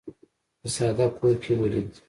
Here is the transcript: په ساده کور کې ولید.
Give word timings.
په 0.59 0.67
ساده 0.75 1.05
کور 1.17 1.35
کې 1.43 1.53
ولید. 1.59 1.89